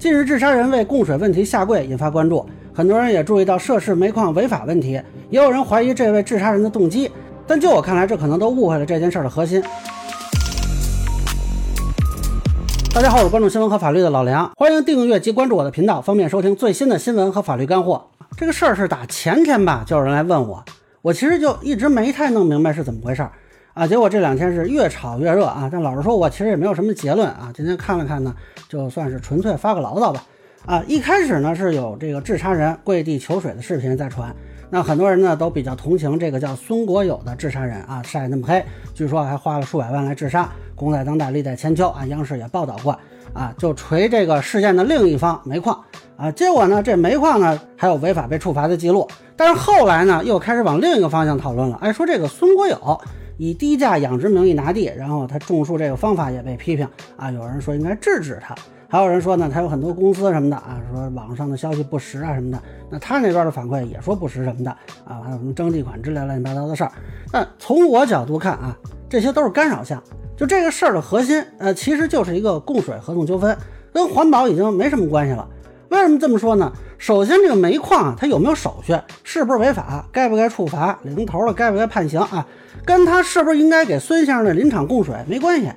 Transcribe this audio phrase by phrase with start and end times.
[0.00, 2.48] 近日，治沙人为供水问题下跪，引发关注。
[2.72, 4.92] 很多人也注意到涉事煤矿违法问题，
[5.28, 7.10] 也有人怀疑这位治沙人的动机。
[7.46, 9.62] 但就我看来，这可能都误会了这件事的核心。
[12.94, 18.06] 大家好，我是关注新闻和法律的老梁，欢迎订阅及关注我的频道，方便收听最新的新闻和法律干货。
[18.38, 20.64] 这个事儿是打前天吧，就有人来问我，
[21.02, 23.28] 我其实就一直没太弄明白是怎么回事。
[23.72, 25.68] 啊，结果这两天是越炒越热啊！
[25.70, 27.52] 但老实说，我其实也没有什么结论啊。
[27.54, 28.34] 今天看了看呢，
[28.68, 30.24] 就算是纯粹发个牢骚吧。
[30.66, 34.34] 啊，一开始呢是有这个治沙人跪地求水的视频在传，
[34.68, 42.04] 那很多人呢都比较同情这个叫孙国友的治沙人啊，晒那么黑，据说还花了数百万来治沙，功在当代，利在千秋啊。
[42.06, 42.98] 央视也报道过
[43.32, 45.80] 啊，就锤这个事件的另一方煤矿
[46.16, 46.30] 啊。
[46.32, 53.00] 结果呢，这煤矿呢还有违法被处罚的记录，但是后来呢又开始往另一个方向讨论了，哎，说这个孙国友。
[53.40, 56.86] 以低价养殖名义拿地，然后他种树这个方法也被批评
[57.16, 57.30] 啊。
[57.30, 58.54] 有人说应该制止他，
[58.86, 62.62] 还有人说呢，他有很多公司什么的啊，说网上的消息不实啊什么的。
[62.90, 64.70] 那他那边的反馈也说不实什么的
[65.06, 66.92] 啊，还有什么征地款之类乱七八糟的事儿。
[67.32, 68.76] 但从我角度看啊，
[69.08, 70.02] 这些都是干扰项。
[70.36, 73.56] 就这个事儿的核心，呃，其实就是一个供水合同纠纷，
[73.90, 75.48] 跟环保已经没什么关系了。
[75.88, 76.70] 为什么这么说呢？
[77.00, 82.46] 首先，这个煤矿啊，它有没有手续，是不是违法，该不该处罚，领头的该不该判刑啊？
[82.84, 85.72] 跟他是不是应该给孙先生的林场供水没关系。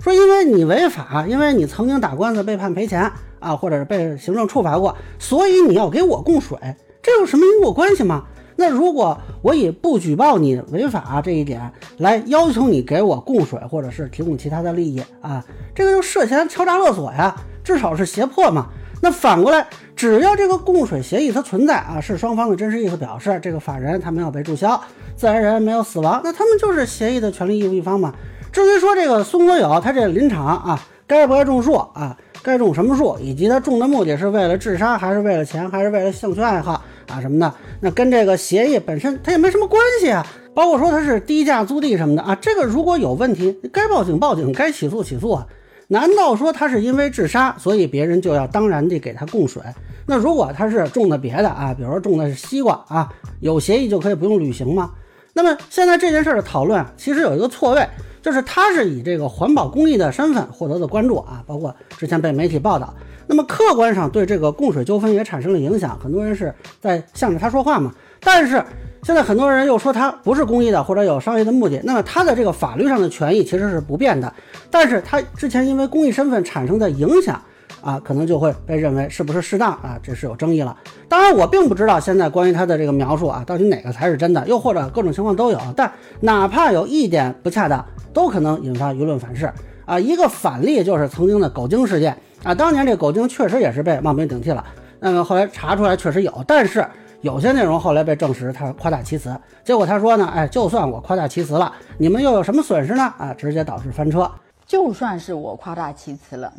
[0.00, 6.56] 说因为你违法，因为你曾经打官司被判赔钱啊，或者是被行政处罚过，所以你要给我供水，
[7.02, 8.22] 这有什么因果关系吗？
[8.54, 17.34] 那如果我以不举报你违法这一点来要求你给我供水，或者是提供其他的利益啊，这个就涉嫌敲诈勒索呀，
[17.64, 18.68] 至少是胁迫嘛。
[19.00, 24.80] 那反过来，只要这个供水协议它存在啊，是双方的真实意思表示，这个法人他没有被注销，
[25.16, 28.12] 自然人没有死亡，那他们就是协议的权利义务一方嘛。
[28.50, 40.26] 至于说这个孙国友他这林场啊，该不该种树啊，该种什么树，以及他种的目的是为了治沙，还是为了钱，还是为了兴趣爱好啊什么的，那跟这个协议本身它也没什么关系啊。
[40.54, 45.46] 包括说他是低价租地什么的啊，这个如果有问题，该报警报警，该起诉起诉啊。
[45.90, 49.62] 难道说他是因为治沙，所以别人就要当然地给他供水？
[50.06, 53.10] 那如果他是种的别的啊，比如说种的是西瓜啊，
[53.40, 54.92] 有协议就可以不用履行吗？
[55.32, 57.86] 那么现在这件事的讨论其实有一个错位，
[58.20, 62.94] 就是他是以这个环保公益的身份获得的关注啊，包括之前被媒体报道，
[63.26, 68.62] 那么客观上对这个供水纠纷也产生了影响，很多人是在向着他说话嘛，但是。
[69.02, 74.32] 现在很多人又说他不是公益的，或者有商业的目的，那么他的这个法律上的权益其实是不变的，
[74.70, 77.40] 但是他之前因为公益身份产生的影响
[77.80, 80.76] 啊，可能就会被认为是不是适当啊，这是有争议了。
[81.08, 85.58] 当然，我并不知道现在关于他的这个描述啊，到底哪个才是真的，又或者各种情况都有。
[85.76, 87.82] 但哪怕有一点不恰当，
[88.12, 89.50] 都可能引发舆论反噬
[89.86, 89.98] 啊。
[89.98, 94.64] 一个反例就是曾经的狗精事件啊，当年这狗精确实也是被冒名顶替了，
[94.98, 96.84] 那么后来查出来确实有，但是。
[97.20, 103.02] 有些内容后来被证实他夸大其词，结果他说呢，哎，就算我夸大其词了，你们又有什么损失呢？
[103.18, 104.30] 啊，直接导致翻车。
[104.66, 106.52] 就算是我夸大其词了，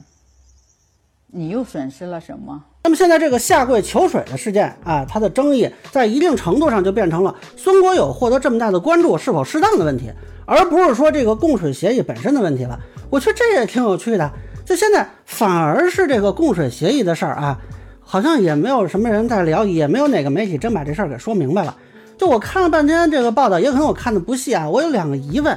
[1.27, 2.61] 你又损失了什么？
[2.83, 10.11] 那么现在这个下跪求水的事件啊，它的争议在一定程度上就变成了孙国友获得这么大的关注是否适当的问题，
[10.45, 12.77] 而不是说这个供水协议本身的问题了。
[13.09, 14.29] 我觉得这也挺有趣的，
[14.65, 17.57] 就现在反而是这个供水协议的事儿啊。
[18.11, 21.77] 好像也没有什么人在聊，也没有哪个媒体真把这事儿给说明白了。
[22.17, 24.67] 就我看了半天这个报道，也可能我看的不细啊。
[24.67, 25.55] 我有两个疑问，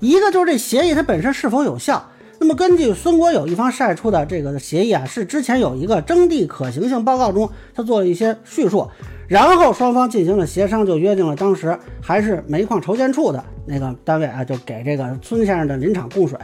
[0.00, 2.10] 一个就是这协议它本身是否有效？
[2.38, 8.86] 那么根据孙国友一方晒出的这个协议啊，是之前有一个征地可行性报告中，他做了一些叙述，
[9.26, 16.38] 然后双方进行了协商，就约定了当时还是煤矿筹建处的那个单位啊，就给这个孙先生的林场供水。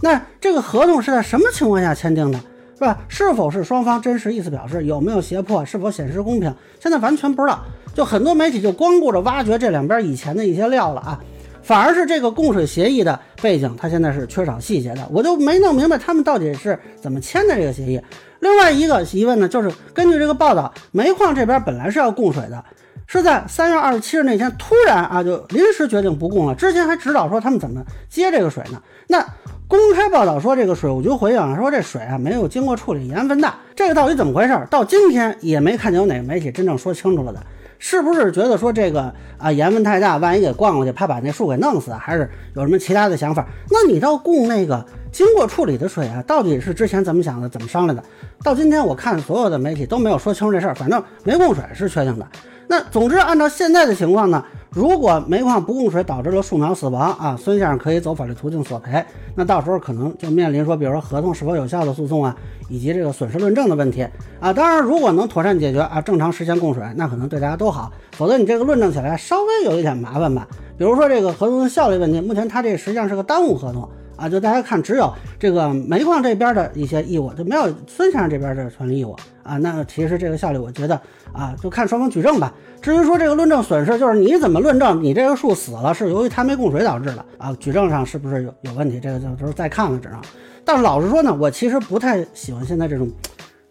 [0.00, 2.38] 那这个合同是在什么情况下签订的？
[2.80, 2.98] 是吧？
[3.08, 4.86] 是否是双方真实意思表示？
[4.86, 5.62] 有没有胁迫？
[5.62, 6.50] 是否显示公平？
[6.80, 7.60] 现在完全不知道。
[7.92, 11.20] 就很多媒体就光顾着挖掘这两边以前的一些料了啊，
[11.62, 15.06] 反而是这个供水协议的背景，它现在是缺少细节的。
[15.10, 18.00] 我就没弄明白他们到底是怎么签的这个协议。
[18.38, 22.64] 另外一个疑问呢，就是根据这个报道，煤矿这边本来是要供水的，
[23.06, 26.54] 是在三月二十七日那天突然啊就临时决定不供了。
[26.54, 28.80] 之前还指导说他们怎么接这个水呢？
[29.06, 29.22] 那。
[29.70, 33.54] 公开报道说，这个水务局回应啊说，这水啊没有经过处理，盐分大。
[33.76, 34.66] 这个到底怎么回事？
[34.68, 37.40] 到今天也没看见有哪个媒体真正说清楚了的。
[37.78, 41.92] 是不是觉得说这个啊盐分太大，万一给灌过去，怕把那树给弄死？
[41.92, 43.46] 还是有什么其他的想法？
[43.70, 48.02] 那你到供那个经过处理的水啊，到底是之前怎么想的，怎么商量的？
[48.42, 52.26] 到今天我看所有的媒体都没有说清楚这事儿，反正没供水是确定的。
[52.70, 59.04] 那总之，按照现在的情况呢，如果煤矿不供水导致了树苗死亡啊，孙先生可以走法律途径索赔。
[59.34, 62.32] 那到时候可能就面临说，比如说合同是否有效的诉讼啊，
[62.68, 64.06] 以及这个损失论证的问题
[64.38, 64.52] 啊。
[64.52, 67.90] 当然，如果能妥善解决啊，正常实现供水，那可能对大家都好。
[68.12, 70.46] 否则你这个论证起来稍微有一点麻烦吧。
[70.78, 73.88] 比如说这个合同的效力问题，目前它这实际上是个耽误合同。
[74.14, 79.16] 啊，就大家看，只有这个煤矿这边的一些义务，就没有孙先生这边的权利义务
[79.50, 79.58] 啊。
[79.58, 81.00] 那其实这个效率，我觉得
[81.32, 82.52] 啊，就看双方举证吧。
[82.80, 87.52] 至于说这个论证损失，就是你怎么论证你这个树死了是由于它没供水导致的啊？
[87.58, 89.00] 举证上是不是有有问题？
[89.00, 90.20] 这个就就是再看了，只能。
[90.64, 93.10] 但是老实说呢，我其实不太喜欢现在这种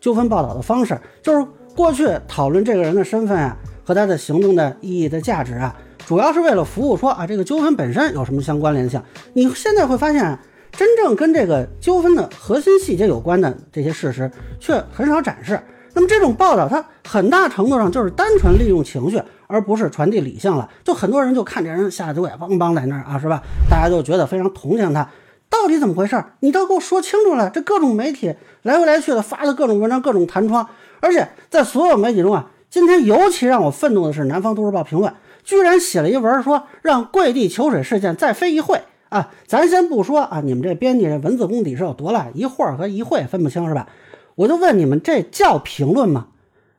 [0.02, 5.76] 纠纷报道的方式，就是过去讨论这个人的身份啊和他的行动的意义的价值啊。
[6.06, 9.00] 主要是为了服务，说啊，这个纠纷本身有什么相关联性？
[9.34, 10.38] 你现在会发现，
[10.80, 14.32] 真正跟这个纠纷的核心细节有关的这些事实
[14.62, 15.60] 却很少展示。
[15.94, 20.70] 那么这种报道，它很大程度上就是单纯利用情绪，而不是传递理性了。
[20.86, 23.44] 就很多人就看这人下嘴，邦邦在那儿啊，是吧？
[23.70, 25.10] 大家就觉得非常同情他。
[25.50, 26.24] 到底怎么回事？
[26.40, 27.50] 你都给我说清楚了。
[27.50, 30.66] 这各种媒体来回来去的发的各种文章，各种弹窗，
[31.02, 35.14] 而且在所有媒体中啊，今天尤其让我愤怒的是《南方都市报》评论。
[35.44, 39.32] 居然写了一文说让跪地求水事件再飞一会啊！
[39.48, 43.88] 咱先不说啊，你们这编辑这文字功底是有多烂，一会儿和一会分不清是吧？
[44.36, 46.28] 我就问你们，这叫评论吗？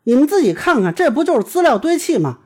[0.04, 2.38] 你们自己看看，这不就是资料堆砌吗？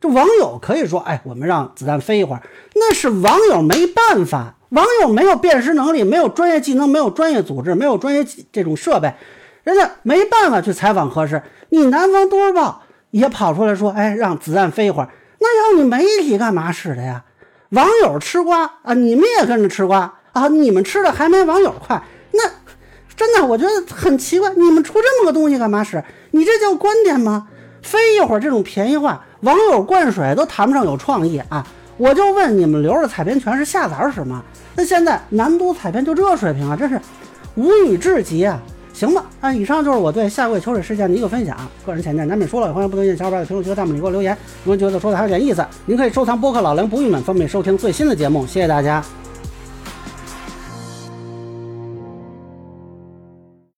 [0.00, 2.42] 这网友可以说，哎，我们让子弹飞一会儿，
[2.74, 9.14] 那是网友没办法，网友没有辨识能力，没有专业技能，没有专业组织，没有专业这种设备，
[9.64, 11.42] 人家没办法去采访核实。
[11.70, 15.08] 你南方都市报也跑出来说，哎，让子弹飞一会儿。
[15.40, 17.24] 那要你媒体干嘛使的呀？
[17.70, 20.48] 网友吃瓜啊，你们也跟着吃瓜啊！
[20.48, 22.42] 你们吃的还没网友快，那
[23.14, 26.02] 真的我觉得很奇怪，你们出这么个东西干嘛使？
[26.30, 27.48] 你这叫观点吗？
[27.82, 31.66] 非一会儿这种便宜话，网友灌水都谈不上有创意啊！
[31.96, 34.42] 我就问你们留着采编权是下崽使吗？
[34.74, 36.98] 那现在南都采编就这水平啊，真是
[37.56, 38.58] 无语至极啊！
[38.98, 41.56] 行吧，那以上就是我对下跪秋水事件的一个分享，
[41.86, 49.00] 个人浅见难免说了，欢迎不同意见小伙伴在评论区和弹幕里给我留言，如果觉得说的还有点意思，您可以收藏播客老梁不郁闷，方便收听最新的节目，谢谢大家。